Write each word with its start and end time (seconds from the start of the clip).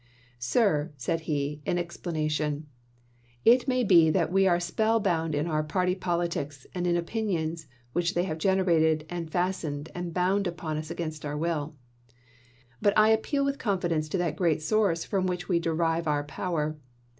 "Sir," 0.39 0.91
said 0.97 1.19
he, 1.29 1.61
in 1.63 1.77
explana 1.77 2.27
tion, 2.31 2.65
"it 3.45 3.67
maybe 3.67 4.09
that 4.09 4.31
we 4.31 4.47
are 4.47 4.59
spell 4.59 4.99
bound 4.99 5.35
in 5.35 5.45
our 5.45 5.61
party 5.61 5.93
politics 5.93 6.65
and 6.73 6.87
in 6.87 6.97
opinions 6.97 7.67
which 7.93 8.15
they 8.15 8.23
have 8.23 8.39
generated 8.39 9.05
and 9.11 9.31
fastened 9.31 9.91
and 9.93 10.11
bound 10.11 10.47
upon 10.47 10.75
us 10.77 10.89
against 10.89 11.23
our 11.23 11.37
will; 11.37 11.75
but 12.81 12.97
I 12.97 13.09
appeal 13.09 13.45
with 13.45 13.59
confidence 13.59 14.09
to 14.09 14.17
that 14.17 14.35
great 14.37 14.63
source 14.63 15.03
from 15.05 15.27
which 15.27 15.47
we 15.47 15.59
derive 15.59 16.07
our 16.07 16.23
power. 16.23 16.79